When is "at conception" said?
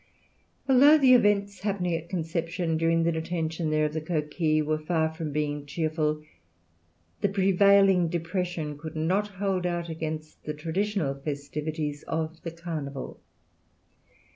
1.93-2.75